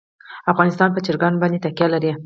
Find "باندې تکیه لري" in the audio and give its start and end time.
1.41-2.11